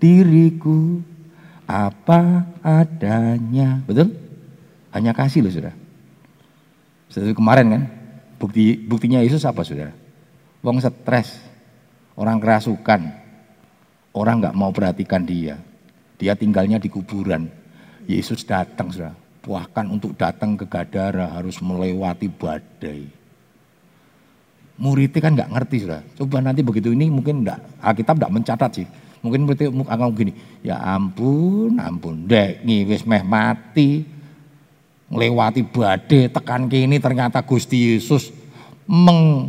[0.00, 1.04] diriku
[1.68, 3.84] apa adanya.
[3.84, 4.16] Betul?
[4.94, 5.87] Hanya kasih loh sudah.
[7.08, 7.82] Seperti kemarin kan,
[8.36, 9.92] bukti buktinya Yesus apa saudara?
[10.60, 11.40] Wong stres,
[12.14, 13.00] orang kerasukan,
[14.12, 15.56] orang nggak mau perhatikan dia.
[16.20, 17.48] Dia tinggalnya di kuburan.
[18.08, 23.04] Yesus datang saudara, bahkan untuk datang ke Gadara harus melewati badai.
[24.78, 26.00] Muridnya kan nggak ngerti sudah.
[26.16, 28.86] Coba nanti begitu ini mungkin enggak, Alkitab enggak mencatat sih.
[29.18, 34.06] Mungkin berarti akan begini, ya ampun, ampun, dek, wis meh mati,
[35.08, 38.28] Melewati badai tekan kini ternyata Gusti Yesus
[38.84, 39.48] meng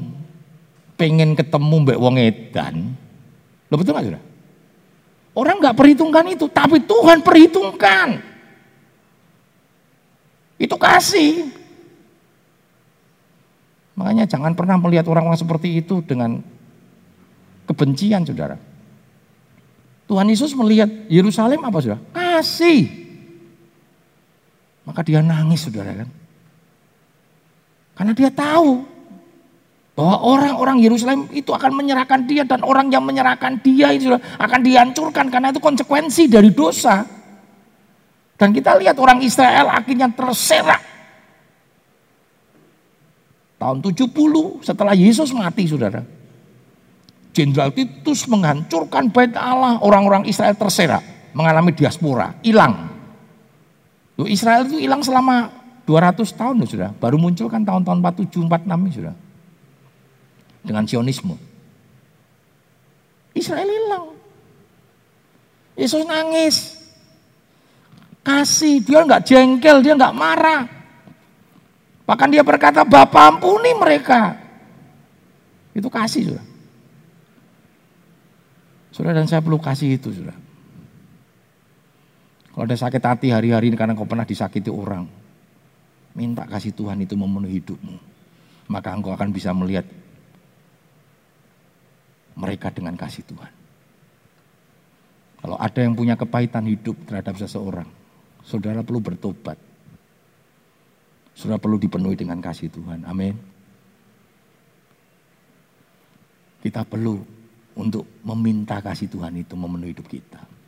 [1.00, 2.95] pengen ketemu mbak wong edan.
[3.72, 4.24] Lo betul nggak sudah?
[5.39, 8.19] Orang nggak perhitungkan itu, tapi Tuhan perhitungkan.
[10.60, 11.48] Itu kasih.
[13.95, 16.43] Makanya jangan pernah melihat orang-orang seperti itu dengan
[17.63, 18.60] kebencian, saudara.
[20.12, 22.00] Tuhan Yesus melihat Yerusalem apa sudah?
[22.12, 22.99] Kasih.
[24.89, 26.10] Maka dia nangis saudara kan.
[27.93, 28.82] Karena dia tahu
[29.93, 35.30] bahwa orang-orang Yerusalem itu akan menyerahkan dia dan orang yang menyerahkan dia itu akan dihancurkan
[35.30, 37.06] karena itu konsekuensi dari dosa.
[38.34, 40.82] Dan kita lihat orang Israel akhirnya terserak.
[43.62, 46.02] Tahun 70 setelah Yesus mati saudara.
[47.30, 51.06] Jenderal Titus menghancurkan bait Allah, orang-orang Israel terserak,
[51.38, 52.88] mengalami diaspora, hilang.
[54.20, 55.48] Loh, Israel itu hilang selama
[55.88, 56.92] 200 tahun loh sudah.
[57.00, 59.16] Baru muncul kan tahun-tahun 47, 46 sudah.
[60.60, 61.40] Dengan sionisme.
[63.32, 64.12] Israel hilang.
[65.80, 66.76] Yesus nangis.
[68.20, 70.68] Kasih, dia nggak jengkel, dia nggak marah.
[72.04, 74.36] Bahkan dia berkata, Bapak ampuni mereka.
[75.72, 76.46] Itu kasih sudah.
[78.92, 80.49] Sudah dan saya perlu kasih itu sudah.
[82.60, 85.08] Kalau ada sakit hati hari-hari ini karena kau pernah disakiti orang,
[86.12, 87.95] minta kasih Tuhan itu memenuhi hidupmu.
[88.67, 89.88] Maka engkau akan bisa melihat
[92.36, 93.48] mereka dengan kasih Tuhan.
[95.39, 97.88] Kalau ada yang punya kepahitan hidup terhadap seseorang,
[98.43, 99.56] saudara perlu bertobat.
[101.39, 103.08] Saudara perlu dipenuhi dengan kasih Tuhan.
[103.08, 103.39] Amin.
[106.60, 107.24] Kita perlu
[107.80, 110.59] untuk meminta kasih Tuhan itu memenuhi hidup kita.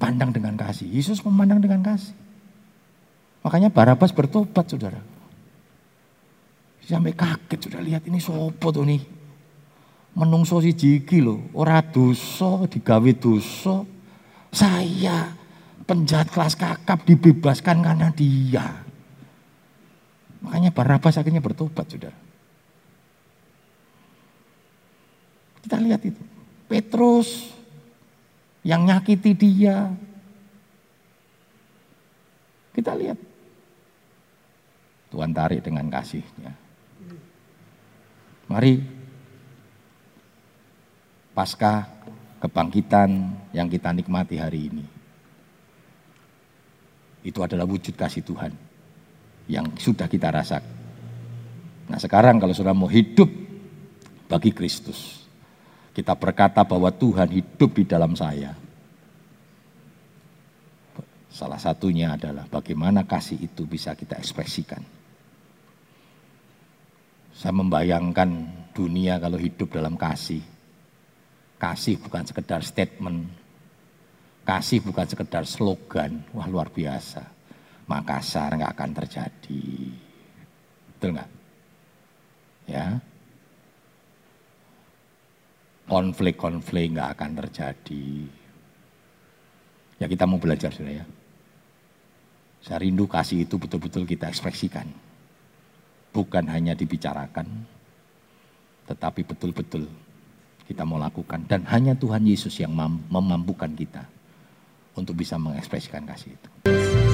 [0.00, 0.88] Pandang dengan kasih.
[0.88, 2.16] Yesus memandang dengan kasih.
[3.44, 5.00] Makanya Barabas bertobat saudara.
[6.80, 9.04] Sampai kaget sudah lihat ini sopo tuh nih.
[10.16, 11.38] Menungso si jiki loh.
[11.52, 13.84] Ora dosa digawe dosa.
[14.50, 15.36] Saya
[15.86, 18.66] penjahat kelas kakap dibebaskan karena dia.
[20.40, 22.16] Makanya Barabas akhirnya bertobat saudara.
[25.60, 26.22] Kita lihat itu.
[26.66, 27.59] Petrus
[28.64, 29.88] yang nyakiti dia.
[32.70, 33.18] Kita lihat.
[35.10, 36.54] Tuhan tarik dengan kasihnya.
[38.46, 38.78] Mari
[41.34, 41.86] pasca
[42.38, 43.10] kebangkitan
[43.50, 44.86] yang kita nikmati hari ini.
[47.26, 48.54] Itu adalah wujud kasih Tuhan
[49.50, 50.78] yang sudah kita rasakan.
[51.90, 53.28] Nah sekarang kalau sudah mau hidup
[54.30, 55.19] bagi Kristus,
[55.90, 58.54] kita berkata bahwa Tuhan hidup di dalam saya.
[61.30, 64.82] Salah satunya adalah bagaimana kasih itu bisa kita ekspresikan
[67.30, 68.28] Saya membayangkan
[68.76, 70.44] dunia kalau hidup dalam kasih.
[71.56, 73.32] Kasih bukan sekedar statement.
[74.44, 76.20] Kasih bukan sekedar slogan.
[76.36, 77.24] Wah luar biasa.
[77.88, 79.64] Makassar nggak akan terjadi.
[80.92, 81.30] Betul nggak?
[82.68, 83.00] Ya.
[85.90, 88.06] Konflik-konflik nggak akan terjadi.
[89.98, 91.06] Ya kita mau belajar sudah ya.
[92.62, 94.86] Saya rindu kasih itu betul-betul kita ekspresikan.
[96.14, 97.46] Bukan hanya dibicarakan,
[98.86, 99.90] tetapi betul-betul
[100.70, 101.42] kita mau lakukan.
[101.50, 102.70] Dan hanya Tuhan Yesus yang
[103.10, 104.06] memampukan kita
[104.94, 106.48] untuk bisa mengekspresikan kasih itu.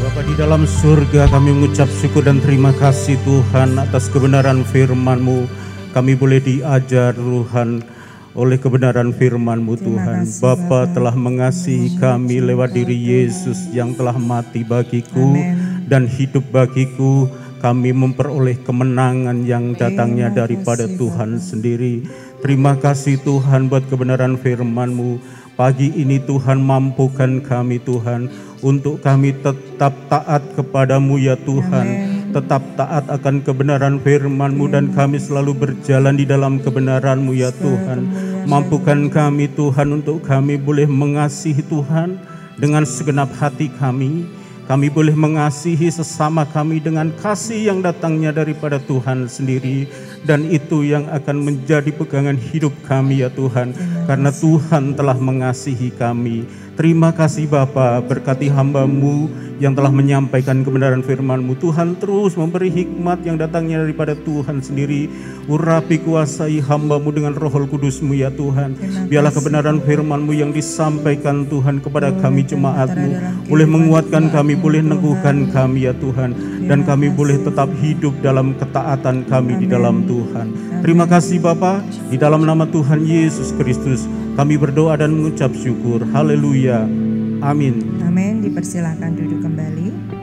[0.05, 5.49] Bapak di dalam surga kami mengucap syukur dan terima kasih Tuhan atas kebenaran firman-Mu.
[5.97, 7.96] Kami boleh diajar Tuhan
[8.37, 10.29] oleh kebenaran firman-Mu Tuhan.
[10.39, 15.83] Bapa telah mengasihi kami lewat diri Yesus yang telah mati bagiku Amen.
[15.89, 17.27] dan hidup bagiku
[17.65, 22.05] kami memperoleh kemenangan yang datangnya daripada Tuhan sendiri.
[22.45, 25.19] Terima kasih Tuhan buat kebenaran firman-Mu.
[25.57, 28.29] Pagi ini Tuhan mampukan kami Tuhan
[28.61, 31.89] untuk kami tetap taat kepadamu ya Tuhan.
[31.89, 32.16] Amen.
[32.37, 38.05] Tetap taat akan kebenaran firman-Mu dan kami selalu berjalan di dalam kebenaran-Mu ya Tuhan.
[38.45, 42.21] Mampukan kami Tuhan untuk kami boleh mengasihi Tuhan
[42.61, 44.29] dengan segenap hati kami
[44.67, 49.87] kami boleh mengasihi sesama kami dengan kasih yang datangnya daripada Tuhan sendiri.
[50.27, 53.71] Dan itu yang akan menjadi pegangan hidup kami ya Tuhan.
[54.11, 56.51] Karena Tuhan telah mengasihi kami.
[56.77, 61.57] Terima kasih Bapa berkati hambamu yang telah menyampaikan kebenaran firman-Mu.
[61.57, 65.09] Tuhan terus memberi hikmat yang datangnya daripada Tuhan sendiri.
[65.49, 68.77] Urapi kuasai hambamu dengan roh kudus-Mu ya Tuhan.
[69.09, 73.09] Biarlah kebenaran firman-Mu yang disampaikan Tuhan kepada kami jemaat-Mu.
[73.49, 76.37] Boleh menguatkan kami, boleh neguhkan kami ya Tuhan.
[76.69, 80.77] Dan kami boleh tetap hidup dalam ketaatan kami di dalam Tuhan.
[80.85, 81.81] Terima kasih Bapa
[82.13, 84.05] di dalam nama Tuhan Yesus Kristus.
[84.37, 86.05] Kami berdoa dan mengucap syukur.
[86.13, 86.66] Haleluya.
[87.45, 88.03] Amin.
[88.03, 88.43] Amin.
[88.43, 90.16] Dipersilahkan duduk kembali.